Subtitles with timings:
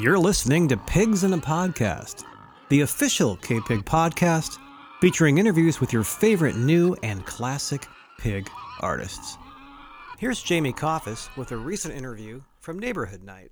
[0.00, 2.22] You're listening to Pigs in a Podcast,
[2.68, 4.56] the official K Pig podcast
[5.00, 7.84] featuring interviews with your favorite new and classic
[8.16, 8.48] pig
[8.78, 9.36] artists.
[10.16, 13.50] Here's Jamie Coffis with a recent interview from Neighborhood Night.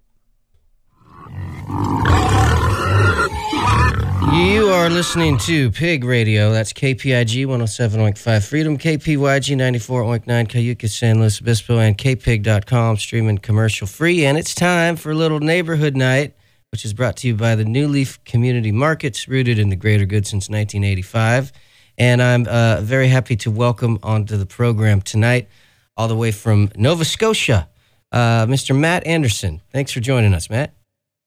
[4.36, 6.52] You are listening to Pig Radio.
[6.52, 14.24] That's KPIG 107.5 Freedom, KPYG 94.9 Cayucos, San Luis Obispo, and KPIG.com, streaming commercial free.
[14.24, 16.34] And it's time for little neighborhood night,
[16.72, 20.04] which is brought to you by the New Leaf Community Markets, rooted in the greater
[20.06, 21.52] good since 1985.
[21.96, 25.48] And I'm uh, very happy to welcome onto the program tonight,
[25.96, 27.68] all the way from Nova Scotia,
[28.10, 28.76] uh, Mr.
[28.76, 29.62] Matt Anderson.
[29.72, 30.74] Thanks for joining us, Matt.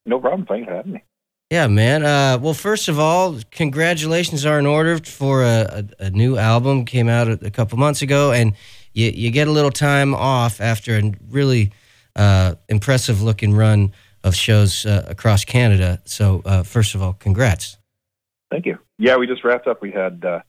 [0.05, 0.45] No problem.
[0.45, 1.03] Thanks for having me.
[1.49, 2.05] Yeah, man.
[2.05, 6.85] Uh, well, first of all, congratulations are in order for a, a, a new album.
[6.85, 8.53] Came out a, a, couple months ago, and
[8.93, 11.71] you, you get a little time off after a really
[12.15, 13.93] uh, impressive looking run
[14.23, 15.99] of shows uh, across Canada.
[16.05, 17.77] So, uh, first of all, congrats.
[18.51, 18.77] Thank you.
[18.99, 19.81] Yeah, we just wrapped up.
[19.81, 20.41] We had uh,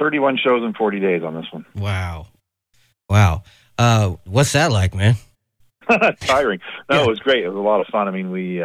[0.00, 1.64] 31 shows in 40 days on this one.
[1.76, 2.26] Wow.
[3.08, 3.44] Wow.
[3.78, 5.14] Uh, what's that like, man?
[6.20, 6.58] Tiring.
[6.90, 7.02] No, yeah.
[7.04, 7.44] it was great.
[7.44, 8.08] It was a lot of fun.
[8.08, 8.60] I mean, we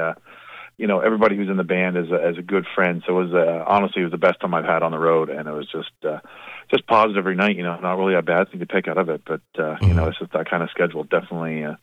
[0.78, 3.04] you know, everybody who's in the band is a, as a good friend.
[3.06, 5.30] So it was uh, honestly it was the best time I've had on the road,
[5.30, 6.20] and it was just uh,
[6.70, 7.56] just positive every night.
[7.56, 9.86] You know, not really a bad thing to take out of it, but uh, mm-hmm.
[9.86, 11.76] you know, it's just that kind of schedule definitely uh,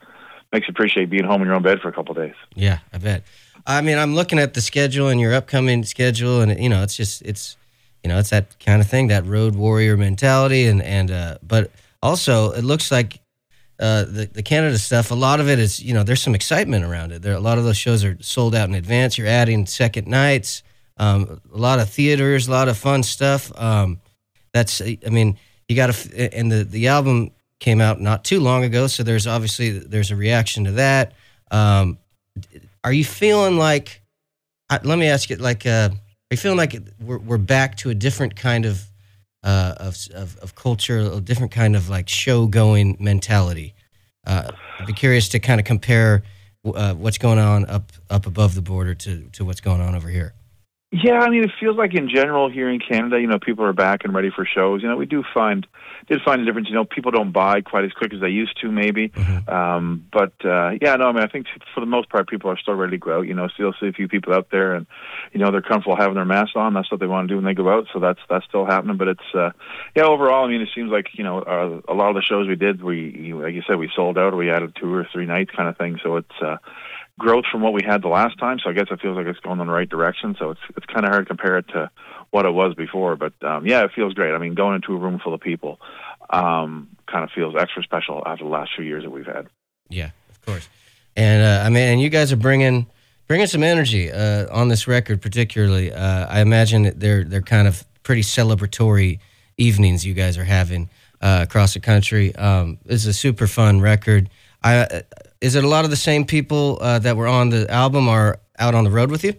[0.53, 2.35] makes you appreciate being home in your own bed for a couple of days.
[2.55, 3.23] Yeah, I bet.
[3.67, 6.95] I mean, I'm looking at the schedule and your upcoming schedule, and you know, it's
[6.95, 7.57] just it's
[8.05, 11.71] you know, it's that kind of thing, that road warrior mentality, and and uh, but
[12.01, 13.19] also it looks like
[13.79, 16.85] uh, the the Canada stuff, a lot of it is you know there's some excitement
[16.85, 17.21] around it.
[17.21, 19.17] There a lot of those shows are sold out in advance.
[19.17, 20.63] You're adding second nights,
[20.97, 23.51] um, a lot of theaters, a lot of fun stuff.
[23.59, 23.99] Um,
[24.53, 28.63] that's I mean you got to and the the album came out not too long
[28.63, 31.13] ago, so there's obviously there's a reaction to that.
[31.51, 31.97] Um,
[32.83, 34.01] are you feeling like?
[34.83, 37.95] Let me ask you, like, uh, are you feeling like we're we're back to a
[37.95, 38.83] different kind of
[39.85, 43.75] of, of, of culture, a different kind of like show going mentality.
[44.25, 46.23] Uh, I'd be curious to kind of compare
[46.65, 50.09] uh, what's going on up up above the border to to what's going on over
[50.09, 50.33] here.
[50.91, 53.73] Yeah, I mean, it feels like in general here in Canada, you know, people are
[53.73, 54.81] back and ready for shows.
[54.81, 55.65] You know, we do find
[56.07, 56.69] did find a difference.
[56.69, 59.09] You know, people don't buy quite as quick as they used to, maybe.
[59.09, 59.49] Mm-hmm.
[59.49, 62.57] Um, but uh, yeah, no, I mean, I think for the most part, people are
[62.57, 63.27] still ready to go out.
[63.27, 64.85] You know, still see a few people out there, and
[65.33, 66.75] you know, they're comfortable having their masks on.
[66.75, 67.87] That's what they want to do when they go out.
[67.91, 68.97] So that's that's still happening.
[68.97, 69.49] But it's uh,
[69.95, 72.47] yeah, overall, I mean, it seems like you know, uh, a lot of the shows
[72.47, 74.33] we did, we like you said, we sold out.
[74.33, 75.99] or We added two or three nights, kind of thing.
[76.03, 76.57] So it's uh,
[77.17, 78.59] growth from what we had the last time.
[78.59, 80.35] So I guess it feels like it's going in the right direction.
[80.37, 81.89] So it's it's kind of hard to compare it to
[82.31, 83.15] what it was before.
[83.15, 84.33] But um, yeah, it feels great.
[84.33, 85.79] I mean, going into a room full of people
[86.29, 89.47] um, kind of feels extra special after the last few years that we've had.
[89.89, 90.67] Yeah, of course.
[91.15, 92.87] And uh, I mean, and you guys are bringing
[93.27, 95.91] bringing some energy uh, on this record, particularly.
[95.91, 99.19] Uh, I imagine they're they're kind of pretty celebratory
[99.57, 100.89] evenings you guys are having
[101.21, 102.35] uh, across the country.
[102.35, 104.29] Um, it's a super fun record.
[104.63, 105.03] I
[105.41, 108.39] is it a lot of the same people uh, that were on the album are
[108.59, 109.33] out on the road with you?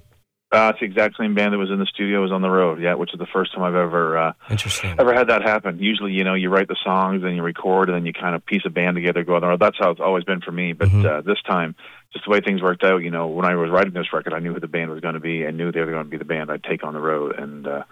[0.52, 2.80] Uh, it's the exact same band that was in the studio was on the road.
[2.80, 5.80] Yeah, which is the first time I've ever uh, interesting ever had that happen.
[5.80, 8.46] Usually, you know, you write the songs and you record, and then you kind of
[8.46, 9.60] piece a band together, go on the road.
[9.60, 10.72] That's how it's always been for me.
[10.72, 11.04] But mm-hmm.
[11.04, 11.74] uh, this time,
[12.12, 14.38] just the way things worked out, you know, when I was writing this record, I
[14.38, 16.16] knew who the band was going to be, and knew they were going to be
[16.16, 17.82] the band I'd take on the road, and uh,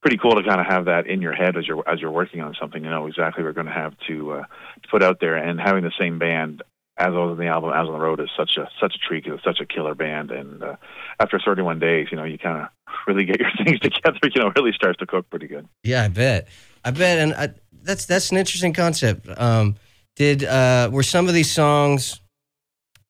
[0.00, 2.40] pretty cool to kind of have that in your head as you're as you're working
[2.40, 2.84] on something.
[2.84, 5.60] You know exactly what you're going to have to uh, to put out there, and
[5.60, 6.62] having the same band
[6.98, 9.26] as well as the album as on the road is such a such a treat
[9.26, 10.30] it's such a killer band.
[10.30, 10.76] And uh,
[11.20, 12.68] after 31 days you know you kind of
[13.06, 15.68] really get your things together you know really starts to cook pretty good.
[15.82, 16.48] Yeah i bet.
[16.84, 17.18] I bet.
[17.18, 17.48] And I,
[17.82, 19.28] that's that's an interesting concept.
[19.38, 19.76] Um,
[20.16, 22.20] did uh, were some of these songs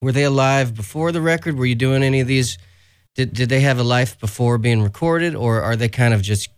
[0.02, 1.56] were they alive before the record?
[1.56, 2.58] Were you doing any of these?
[3.14, 5.34] Did, did they have a life before being recorded?
[5.34, 6.50] Or are they kind of just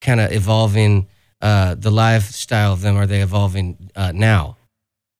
[0.00, 1.08] kind of evolving
[1.40, 2.96] uh, the lifestyle of them?
[2.96, 4.56] Are they evolving uh, now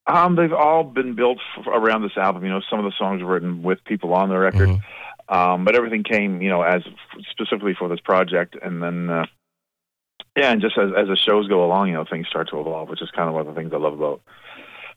[0.07, 2.43] um, they've all been built f- around this album.
[2.43, 5.33] You know, some of the songs were written with people on the record, mm-hmm.
[5.33, 6.83] um, but everything came, you know, as
[7.31, 8.55] specifically for this project.
[8.61, 9.25] And then, uh,
[10.37, 12.89] yeah, and just as as the shows go along, you know, things start to evolve,
[12.89, 14.21] which is kind of one of the things I love about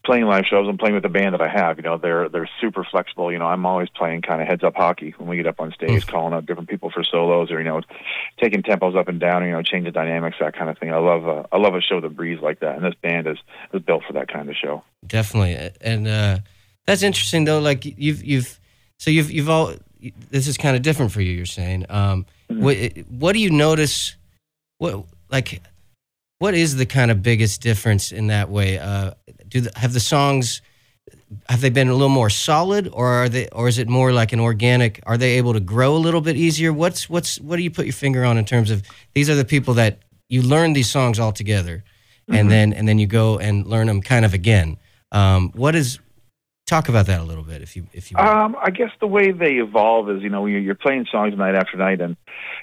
[0.08, 1.76] playing live shows and playing with the band that I have.
[1.76, 3.30] You know, they're they're super flexible.
[3.30, 5.70] You know, I'm always playing kind of heads up hockey when we get up on
[5.72, 6.10] stage, mm.
[6.10, 7.82] calling out different people for solos or you know,
[8.40, 9.44] taking tempos up and down.
[9.44, 10.94] You know, changing dynamics, that kind of thing.
[10.94, 13.36] I love uh, I love a show that breathes like that, and this band is
[13.74, 14.82] is built for that kind of show.
[15.06, 16.38] Definitely, and uh,
[16.86, 17.60] that's interesting though.
[17.60, 18.58] Like you've you've
[18.98, 19.74] so you've you've all
[20.30, 21.32] this is kind of different for you.
[21.32, 22.62] You're saying, um, mm-hmm.
[22.62, 22.76] what
[23.10, 24.16] what do you notice?
[24.78, 25.60] What like
[26.38, 28.78] what is the kind of biggest difference in that way?
[28.78, 29.10] Uh,
[29.48, 30.62] do the, have the songs
[31.48, 34.32] have they been a little more solid, or are they, or is it more like
[34.32, 35.00] an organic?
[35.06, 36.72] Are they able to grow a little bit easier?
[36.72, 38.82] What's what's what do you put your finger on in terms of
[39.14, 39.98] these are the people that
[40.28, 41.84] you learn these songs all together,
[42.28, 42.48] and Mm-hmm.
[42.48, 44.76] then and then you go and learn them kind of again.
[45.12, 45.98] Um, what is
[46.66, 48.18] talk about that a little bit if you if you.
[48.18, 51.76] Um, I guess the way they evolve is, you know, you're playing songs night after
[51.76, 52.16] night, and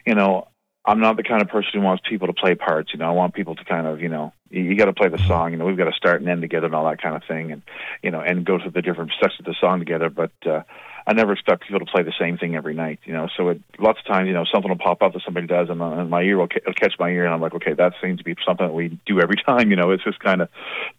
[0.06, 0.48] you know,
[0.88, 2.94] I'm not the kind of person who wants people to play parts.
[2.94, 5.10] You know, I want people to kind of, you know, you, you got to play
[5.10, 5.52] the song.
[5.52, 7.52] You know, we've got to start and end together and all that kind of thing,
[7.52, 7.64] and
[8.04, 10.10] you know, and go through the different sections of the song together.
[10.10, 10.62] But uh,
[11.08, 13.00] I never expect people to play the same thing every night.
[13.04, 15.48] You know, so it, lots of times, you know, something will pop up that somebody
[15.48, 17.56] does, and, uh, and my ear will ca- it'll catch my ear, and I'm like,
[17.56, 19.72] okay, that seems to be something that we do every time.
[19.72, 20.50] You know, it's just kind of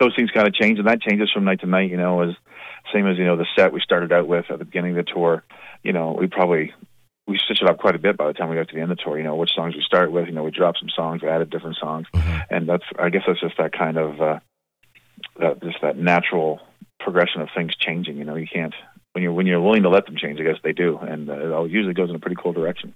[0.01, 1.91] those things kind of change, and that changes from night to night.
[1.91, 2.35] You know, as
[2.93, 5.13] same as you know the set we started out with at the beginning of the
[5.13, 5.45] tour.
[5.83, 6.73] You know, we probably
[7.27, 8.91] we stitched it up quite a bit by the time we got to the end
[8.91, 9.19] of the tour.
[9.19, 10.27] You know, which songs we start with.
[10.27, 12.07] You know, we dropped some songs, we added different songs,
[12.51, 14.39] and that's I guess that's just that kind of uh,
[15.41, 16.61] that just that natural
[17.01, 18.17] progression of things changing.
[18.17, 18.75] You know, you can't
[19.13, 20.41] when you're when you're willing to let them change.
[20.41, 22.95] I guess they do, and uh, it all usually goes in a pretty cool direction.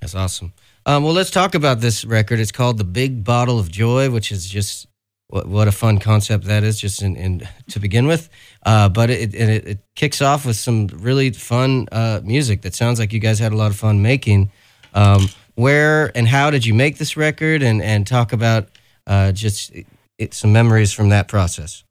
[0.00, 0.54] That's awesome.
[0.86, 2.40] Um, well, let's talk about this record.
[2.40, 4.86] It's called "The Big Bottle of Joy," which is just
[5.30, 8.28] what, what a fun concept that is, just in, in to begin with.
[8.66, 12.98] Uh, but it, it it kicks off with some really fun uh, music that sounds
[12.98, 14.50] like you guys had a lot of fun making.
[14.92, 17.62] Um, where and how did you make this record?
[17.62, 18.68] And and talk about
[19.06, 19.72] uh, just
[20.18, 21.84] it, some memories from that process.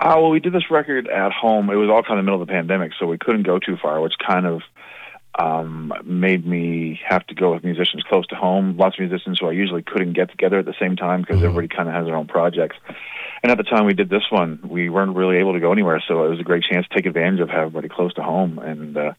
[0.00, 1.68] Uh, well, we did this record at home.
[1.68, 3.76] It was all kind of the middle of the pandemic, so we couldn't go too
[3.76, 4.62] far, which kind of
[5.38, 8.76] um, made me have to go with musicians close to home.
[8.76, 11.44] Lots of musicians who I usually couldn't get together at the same time because Mhm.
[11.44, 12.76] everybody kind of has their own projects.
[13.42, 16.02] And at the time we did this one, we weren't really able to go anywhere,
[16.06, 18.58] so it was a great chance to take advantage of having everybody close to home.
[18.58, 19.12] And uh,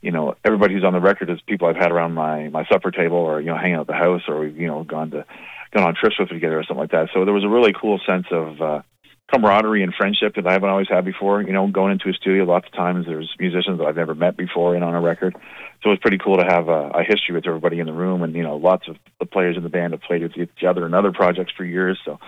[0.00, 2.90] you know, everybody who's on the record is people I've had around my my supper
[2.90, 5.24] table, or you know, hanging out at the house, or we've you know gone to
[5.72, 7.10] gone on trips with together or something like that.
[7.12, 8.82] So there was a really cool sense of uh,
[9.30, 11.42] camaraderie and friendship that I haven't always had before.
[11.42, 14.36] You know, going into a studio, lots of times there's musicians that I've never met
[14.36, 15.36] before in on a record.
[15.82, 18.34] So it's pretty cool to have a, a history with everybody in the room, and
[18.34, 20.94] you know, lots of the players in the band have played with each other in
[20.94, 21.98] other projects for years.
[22.04, 22.18] So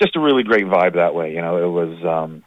[0.00, 1.34] just a really great vibe that way.
[1.34, 2.44] You know, it was um,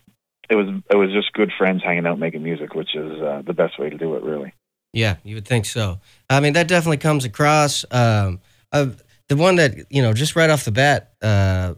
[0.50, 3.54] it was it was just good friends hanging out making music, which is uh, the
[3.54, 4.54] best way to do it, really.
[4.94, 6.00] Yeah, you would think so.
[6.30, 7.86] I mean, that definitely comes across.
[7.92, 8.40] Um,
[8.72, 8.88] uh,
[9.28, 11.76] the one that you know, just right off the bat, uh,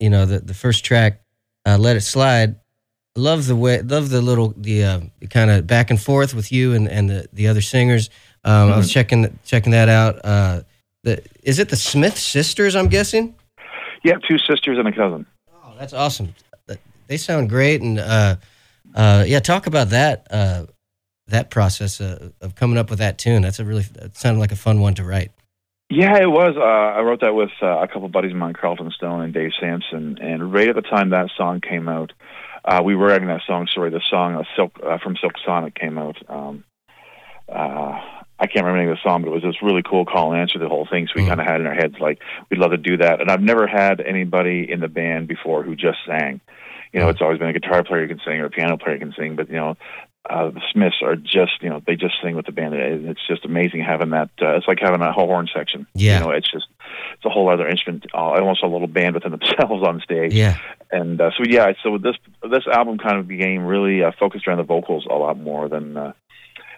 [0.00, 1.22] you know, the the first track,
[1.68, 2.56] uh, "Let It Slide."
[3.16, 6.72] Love the way, love the little, the uh, kind of back and forth with you
[6.74, 8.10] and, and the, the other singers.
[8.44, 10.24] Um, I was checking checking that out.
[10.24, 10.62] Uh,
[11.02, 12.76] the, is it the Smith sisters?
[12.76, 13.34] I'm guessing.
[14.04, 15.26] Yeah, two sisters and a cousin.
[15.52, 16.32] Oh, that's awesome.
[17.08, 18.36] They sound great, and uh,
[18.94, 20.66] uh, yeah, talk about that uh,
[21.26, 23.42] that process uh, of coming up with that tune.
[23.42, 25.32] That's a really that sounded like a fun one to write.
[25.90, 26.54] Yeah, it was.
[26.56, 29.32] Uh, I wrote that with uh, a couple of buddies of mine, Carleton Stone and
[29.32, 30.18] Dave Sampson.
[30.20, 32.12] And right at the time that song came out,
[32.64, 33.66] uh, we were writing that song.
[33.74, 36.16] Sorry, the song uh, Silk uh, from Silk Sonic came out.
[36.28, 36.64] Um,
[37.48, 37.98] uh,
[38.40, 40.32] I can't remember the name of the song, but it was this really cool call
[40.32, 41.06] and answer the whole thing.
[41.06, 41.28] So we Mm.
[41.28, 42.20] kind of had in our heads like
[42.50, 43.22] we'd love to do that.
[43.22, 46.40] And I've never had anybody in the band before who just sang.
[46.92, 48.94] You know, it's always been a guitar player who can sing or a piano player
[48.98, 49.76] who can sing, but you know,
[50.28, 52.74] uh, the Smiths are just you know they just sing with the band.
[52.74, 54.30] And It's just amazing having that.
[54.40, 55.86] Uh, it's like having a whole horn section.
[55.94, 56.18] Yeah.
[56.18, 56.66] you know, it's just
[57.14, 60.34] it's a whole other instrument, uh, almost a little band within themselves on stage.
[60.34, 60.58] Yeah,
[60.90, 64.58] And uh, so yeah, so this this album kind of became really uh, focused around
[64.58, 65.96] the vocals a lot more than.
[65.96, 66.12] Uh,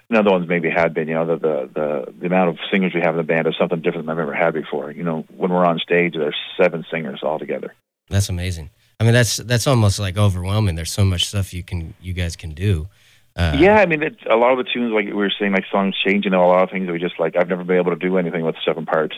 [0.08, 2.92] than other ones maybe had been, you know, the, the the the amount of singers
[2.92, 4.90] we have in the band is something different than I've ever had before.
[4.90, 7.74] You know, when we're on stage, there's seven singers all together.
[8.08, 8.70] that's amazing.
[8.98, 10.74] I mean, that's that's almost like overwhelming.
[10.74, 12.88] There's so much stuff you can you guys can do.
[13.36, 15.64] Uh, yeah, I mean, it's, a lot of the tunes, like we were saying, like
[15.70, 16.24] songs change.
[16.24, 17.36] You know, a lot of things that we just like.
[17.36, 19.16] I've never been able to do anything with seven parts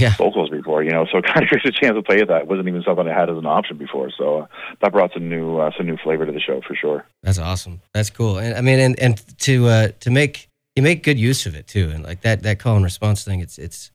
[0.00, 0.82] yeah, vocals before.
[0.82, 2.42] You know, so it kind of gives a chance to play with that.
[2.42, 4.10] It wasn't even something I had as an option before.
[4.16, 4.46] So uh,
[4.80, 7.06] that brought some new uh, some new flavor to the show for sure.
[7.22, 7.80] that's awesome.
[7.92, 8.38] That's cool.
[8.38, 11.66] And I mean, and and to uh, to make you make good use of it
[11.66, 11.90] too.
[11.92, 13.90] And like that that call and response thing, it's it's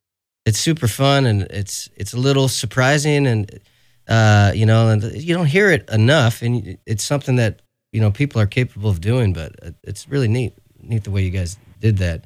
[0.45, 3.59] it's super fun and it's it's a little surprising and
[4.07, 6.41] uh, you know, and you don't hear it enough.
[6.41, 9.33] And it's something that you know people are capable of doing.
[9.33, 12.25] But it's really neat neat the way you guys did that.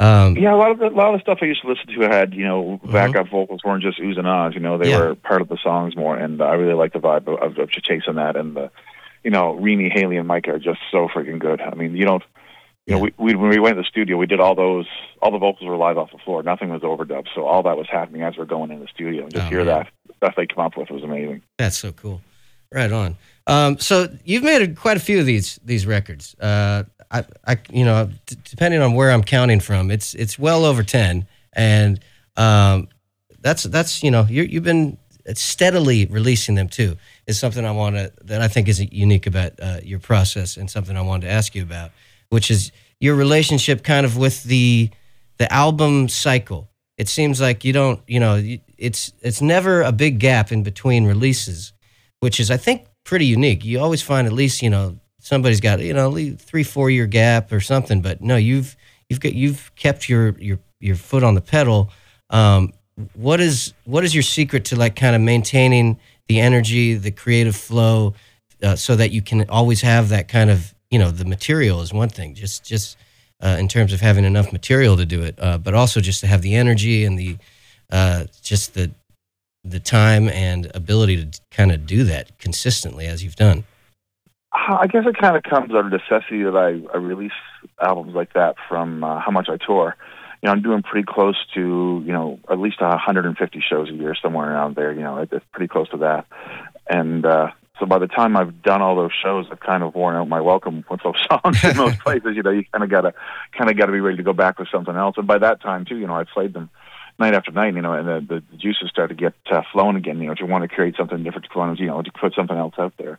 [0.00, 1.86] Um, Yeah, a lot of the, a lot of the stuff I used to listen
[1.94, 4.54] to had you know backup vocals weren't just oohs and ahs.
[4.54, 4.98] You know, they Yeah.
[4.98, 7.70] were part of the songs more, and I really like the vibe of, of, of
[7.70, 8.34] chasing that.
[8.36, 8.70] And the,
[9.22, 11.60] you know, Reeny, Haley, and Micah are just so freaking good.
[11.60, 12.22] I mean, you don't.
[12.86, 14.86] You know, we, we when we went to the studio, we did all those.
[15.22, 16.42] All the vocals were live off the floor.
[16.42, 19.22] Nothing was overdubbed, so all that was happening as we're going in the studio.
[19.22, 19.86] And just Oh, hear man.
[20.10, 21.40] that stuff they come up with was amazing.
[21.56, 22.20] That's so cool.
[22.74, 23.16] Right on.
[23.46, 26.34] Um, so you've made a, quite a few of these these records.
[26.40, 30.64] Uh, I, I, you know, d- depending on where I'm counting from, it's it's well
[30.64, 32.00] over ten, and
[32.36, 32.88] um,
[33.40, 34.98] that's that's you know you you've been
[35.34, 36.96] steadily releasing them too.
[37.26, 40.68] is something I want to that I think is unique about uh, your process and
[40.68, 41.92] something I wanted to ask you about,
[42.30, 44.90] which is your relationship kind of with the
[45.38, 46.68] the album cycle.
[46.96, 48.42] It seems like you don't, you know,
[48.78, 51.72] it's it's never a big gap in between releases,
[52.24, 53.66] which is I think pretty unique.
[53.66, 57.52] You always find at least, you know, somebody's got, you know, three four year gap
[57.52, 58.74] or something, but no, you've
[59.10, 61.90] you've got you've kept your your your foot on the pedal.
[62.30, 62.72] Um,
[63.12, 67.54] what is what is your secret to like kind of maintaining the energy, the creative
[67.54, 68.14] flow,
[68.62, 71.92] uh, so that you can always have that kind of you know the material is
[71.92, 72.96] one thing, just just
[73.42, 76.26] uh, in terms of having enough material to do it, uh, but also just to
[76.26, 77.36] have the energy and the
[77.92, 78.90] uh, just the
[79.64, 83.64] the time and ability to kind of do that consistently as you've done.
[84.52, 87.32] I guess it kind of comes out of necessity that I, I release
[87.80, 89.96] albums like that from uh, how much I tour
[90.44, 94.14] you know, I'm doing pretty close to, you know, at least 150 shows a year,
[94.14, 94.92] somewhere around there.
[94.92, 96.26] You know, it's pretty close to that.
[96.86, 100.16] And uh, so by the time I've done all those shows, I've kind of worn
[100.16, 102.36] out my welcome with those songs in those places.
[102.36, 103.14] You know, you kind of gotta,
[103.56, 105.14] kind of gotta be ready to go back with something else.
[105.16, 106.68] And by that time too, you know, I've played them
[107.18, 107.74] night after night.
[107.74, 110.20] You know, and the, the juices start to get uh, flowing again.
[110.20, 112.34] You know, to want to create something different, to want to, you know, to put
[112.34, 113.18] something else out there.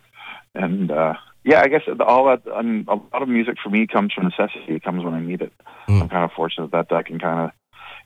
[0.53, 2.41] And uh, yeah, I guess all that.
[2.53, 4.75] I mean, a lot of music for me comes from necessity.
[4.75, 5.53] It comes when I need it.
[5.87, 6.01] Mm.
[6.01, 7.51] I'm kind of fortunate that I can kind of,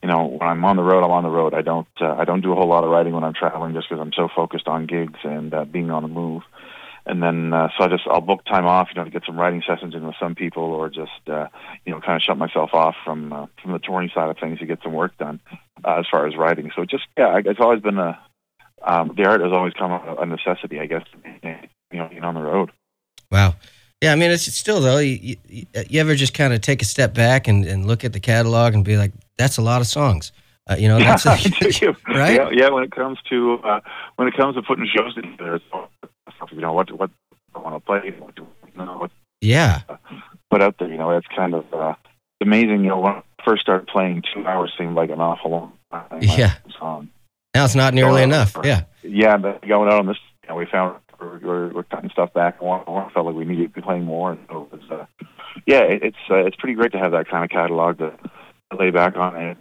[0.02, 1.54] you know, when I'm on the road, I'm on the road.
[1.54, 3.88] I don't, uh, I don't do a whole lot of writing when I'm traveling, just
[3.88, 6.42] because I'm so focused on gigs and uh, being on the move.
[7.06, 9.38] And then, uh, so I just, I'll book time off, you know, to get some
[9.38, 11.48] writing sessions in with some people, or just, uh,
[11.84, 14.58] you know, kind of shut myself off from uh, from the touring side of things
[14.58, 15.40] to get some work done
[15.84, 16.70] uh, as far as writing.
[16.76, 18.18] So just, yeah, it's always been a,
[18.82, 21.04] um, the art has always come a necessity, I guess,
[21.42, 22.70] you know, being on the road.
[23.30, 23.54] Wow.
[24.02, 24.98] Yeah, I mean, it's still though.
[24.98, 28.14] You, you, you ever just kind of take a step back and, and look at
[28.14, 30.32] the catalog and be like, "That's a lot of songs."
[30.70, 31.32] Uh, you know, that's a,
[32.08, 32.34] right.
[32.34, 33.80] Yeah, yeah, when it comes to uh,
[34.16, 35.60] when it comes to putting shows together,
[36.50, 37.10] you know what what
[37.54, 39.96] I want to play, what do you know what yeah uh,
[40.50, 40.88] put out there.
[40.88, 41.94] You know, it's kind of uh,
[42.40, 42.82] amazing.
[42.84, 46.20] You know, when I first started playing, two hours seemed like an awful long time.
[46.20, 46.54] Yeah.
[46.78, 47.08] Song.
[47.54, 48.56] Now it's not nearly enough.
[48.62, 48.84] Yeah.
[49.02, 52.32] Yeah, but going out on this, you know, we found we're, we're, we're cutting stuff
[52.32, 52.60] back.
[52.60, 55.24] One, one felt like we needed to be playing more, and so it was, uh,
[55.66, 58.12] yeah, it, it's uh, it's pretty great to have that kind of catalog to,
[58.78, 59.56] lay back on and,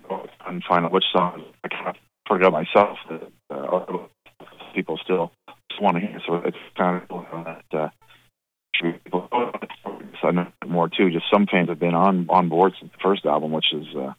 [0.45, 1.95] and find out which songs I kind of
[2.27, 3.97] forgot myself that uh,
[4.75, 5.31] people still
[5.81, 6.19] want to hear.
[6.25, 7.63] So it's kind of that.
[7.71, 7.89] Uh,
[10.23, 11.09] I know more too.
[11.09, 14.13] Just some fans have been on on board since the first album, which is uh,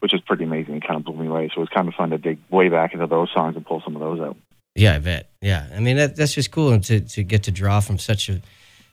[0.00, 0.76] which is pretty amazing.
[0.76, 1.50] It kind of blew me away.
[1.54, 3.96] So it's kind of fun to dig way back into those songs and pull some
[3.96, 4.36] of those out.
[4.74, 5.30] Yeah, I bet.
[5.40, 8.40] Yeah, I mean that, that's just cool to to get to draw from such a,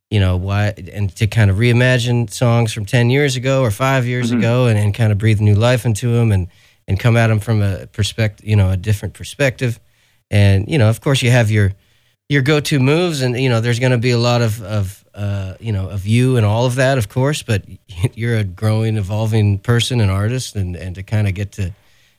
[0.09, 4.05] you know, why and to kind of reimagine songs from ten years ago or five
[4.05, 4.39] years mm-hmm.
[4.39, 6.47] ago, and, and kind of breathe new life into them and
[6.87, 9.79] and come at them from a perspective, you know, a different perspective,
[10.31, 11.73] and you know, of course, you have your
[12.33, 15.05] your go to moves, and you know, there's going to be a lot of of
[15.13, 17.63] uh, you know of you and all of that, of course, but
[18.15, 21.73] you're a growing, evolving person and artist, and and to kind of get to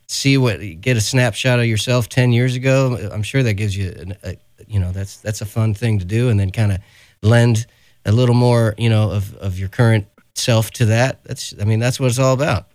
[0.07, 3.91] see what get a snapshot of yourself 10 years ago i'm sure that gives you
[4.23, 6.77] a, a, you know that's that's a fun thing to do and then kind of
[7.23, 7.65] lend
[8.05, 10.05] a little more you know of, of your current
[10.35, 11.23] self to that.
[11.23, 12.67] That's i mean that's what it's all about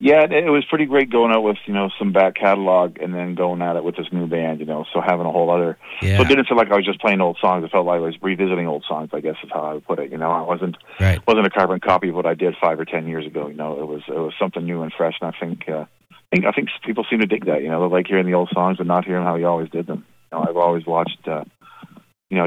[0.00, 3.34] yeah it was pretty great going out with you know some back catalog and then
[3.34, 6.16] going at it with this new band you know so having a whole other yeah.
[6.16, 8.00] so it didn't feel like i was just playing old songs it felt like i
[8.00, 10.42] was revisiting old songs i guess is how i would put it you know i
[10.42, 11.24] wasn't right.
[11.26, 13.78] wasn't a carbon copy of what i did five or ten years ago you know
[13.78, 15.84] it was it was something new and fresh and i think uh
[16.32, 17.60] I think, I think people seem to dig that.
[17.60, 19.88] You know, they like hearing the old songs, but not hearing how he always did
[19.88, 20.06] them.
[20.30, 21.42] You know, I've always watched, uh,
[22.28, 22.46] you know,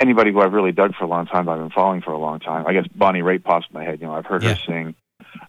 [0.00, 1.46] anybody who I've really dug for a long time.
[1.46, 2.66] I've been following for a long time.
[2.66, 4.00] I guess Bonnie Raitt pops in my head.
[4.00, 4.54] You know, I've heard yeah.
[4.54, 4.94] her sing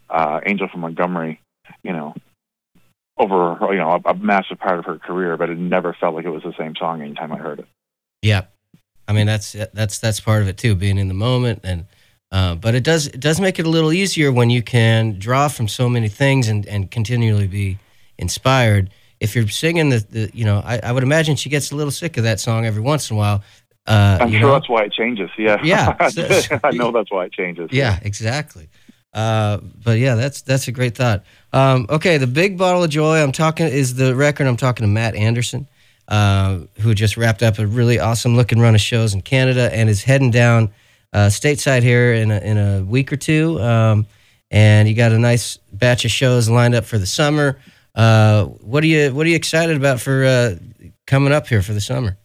[0.09, 1.39] uh, "Angel from Montgomery."
[1.83, 2.15] You know,
[3.17, 6.25] over you know a, a massive part of her career, but it never felt like
[6.25, 7.67] it was the same song anytime I heard it.
[8.21, 8.45] Yeah,
[9.07, 11.85] I mean that's that's that's part of it too, being in the moment and
[12.33, 15.47] uh, but it does it does make it a little easier when you can draw
[15.47, 17.77] from so many things and, and continually be
[18.17, 18.89] inspired.
[19.19, 21.91] If you're singing the, the you know, I, I would imagine she gets a little
[21.91, 23.43] sick of that song every once in a while.
[23.85, 24.51] Uh, I'm sure know?
[24.53, 25.29] that's why it changes.
[25.37, 25.95] Yeah, yeah,
[26.63, 27.69] I know that's why it changes.
[27.71, 28.67] Yeah, exactly.
[29.13, 31.23] Uh, but yeah, that's that's a great thought.
[31.51, 33.21] Um, okay, the big bottle of joy.
[33.21, 34.47] I'm talking is the record.
[34.47, 35.67] I'm talking to Matt Anderson,
[36.07, 39.89] uh, who just wrapped up a really awesome looking run of shows in Canada and
[39.89, 40.73] is heading down
[41.13, 43.61] uh, stateside here in a, in a week or two.
[43.61, 44.07] Um,
[44.49, 47.59] and you got a nice batch of shows lined up for the summer.
[47.95, 50.55] Uh, what are you What are you excited about for uh,
[51.05, 52.17] coming up here for the summer?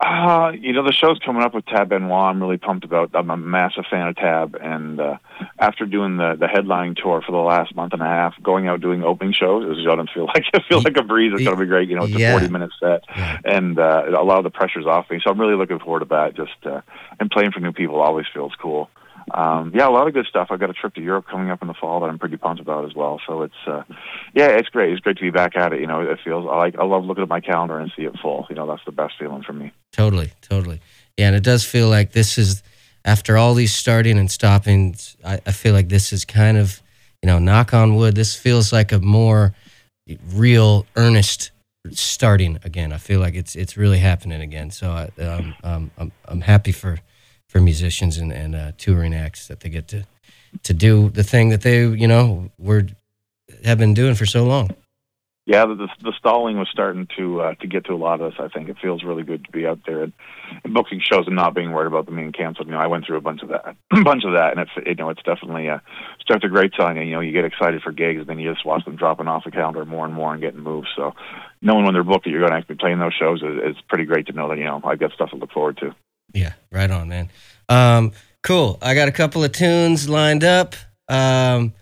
[0.00, 2.12] Uh, you know, the show's coming up with Tab Benoit.
[2.12, 3.10] I'm really pumped about.
[3.14, 5.16] I'm a massive fan of Tab, and uh,
[5.58, 8.80] after doing the the headlining tour for the last month and a half, going out
[8.80, 11.32] doing opening shows is going to feel like it feel like a breeze.
[11.34, 11.88] It's going to be great.
[11.88, 12.28] You know, it's Yeah.
[12.36, 13.02] a 40 minute set,
[13.44, 15.20] and uh, a lot of the pressure's off me.
[15.24, 16.34] So I'm really looking forward to that.
[16.36, 16.80] Just uh,
[17.18, 18.90] and playing for new people always feels cool.
[19.32, 20.48] Um, yeah, a lot of good stuff.
[20.50, 22.60] I've got a trip to Europe coming up in the fall that I'm pretty pumped
[22.60, 23.20] about as well.
[23.26, 23.82] So it's uh,
[24.34, 24.92] yeah, it's great.
[24.92, 25.80] It's great to be back at it.
[25.80, 28.14] You know, it feels I like I love looking at my calendar and see it
[28.20, 28.46] full.
[28.48, 29.72] You know, that's the best feeling for me.
[29.92, 30.80] Totally, totally.
[31.16, 32.62] Yeah, and it does feel like this is
[33.04, 34.96] after all these starting and stopping.
[35.24, 36.82] I, I feel like this is kind of,
[37.22, 38.14] you know, knock on wood.
[38.14, 39.54] This feels like a more
[40.32, 41.50] real, earnest
[41.92, 42.92] starting again.
[42.92, 44.70] I feel like it's it's really happening again.
[44.70, 46.98] So I, um, um, I'm I'm happy for
[47.48, 50.04] for musicians and and uh, touring acts that they get to
[50.62, 52.86] to do the thing that they you know were
[53.64, 54.70] have been doing for so long.
[55.46, 58.38] yeah, the, the stalling was starting to uh, to get to a lot of us.
[58.38, 60.12] I think it feels really good to be out there and,
[60.62, 62.68] and booking shows and not being worried about them being canceled.
[62.68, 64.86] You know, I went through a bunch of that, a bunch of that, and it's
[64.86, 65.78] you know it's definitely uh,
[66.20, 66.98] starts a great sign.
[66.98, 69.44] You know, you get excited for gigs, and then you just watch them dropping off
[69.44, 70.88] the calendar more and more and getting moved.
[70.94, 71.14] So,
[71.62, 73.82] knowing when they're booked that you're going to actually be playing those shows is, is
[73.88, 75.94] pretty great to know that you know I've got stuff to look forward to.
[76.32, 77.30] Yeah, right on, man.
[77.68, 78.78] Um, cool.
[78.82, 80.74] I got a couple of tunes lined up.
[81.08, 81.72] Um,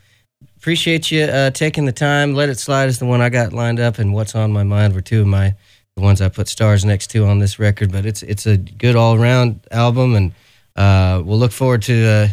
[0.56, 2.34] appreciate you uh, taking the time.
[2.34, 4.94] Let It Slide is the one I got lined up, and What's on My Mind
[4.94, 5.54] were two of my
[5.96, 7.90] the ones I put stars next to on this record.
[7.90, 10.32] But it's it's a good all around album, and
[10.76, 12.28] uh, we'll look forward to uh,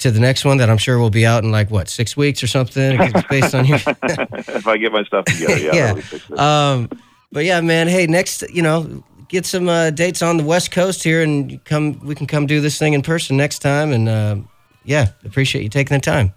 [0.00, 2.42] to the next one that I'm sure will be out in like what six weeks
[2.42, 2.98] or something.
[3.30, 5.64] Based on your if I get my stuff together, yeah.
[5.66, 5.72] Yeah.
[5.72, 6.32] that'll be fixed.
[6.32, 6.90] um,
[7.30, 7.88] but yeah, man.
[7.88, 11.98] Hey, next, you know, get some uh, dates on the West Coast here, and come.
[12.04, 13.90] We can come do this thing in person next time.
[13.90, 14.36] And uh,
[14.84, 16.32] yeah, appreciate you taking the time.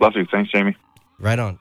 [0.00, 0.26] Love you.
[0.32, 0.76] Thanks, Jamie.
[1.20, 1.60] Right on.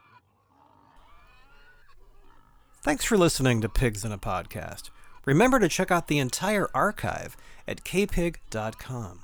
[2.82, 4.90] Thanks for listening to Pigs in a Podcast.
[5.26, 7.36] Remember to check out the entire archive
[7.68, 9.20] at kpig.com.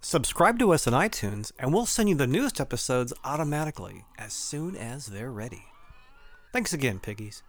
[0.00, 4.76] Subscribe to us on iTunes, and we'll send you the newest episodes automatically as soon
[4.76, 5.64] as they're ready.
[6.52, 7.42] Thanks again, piggies.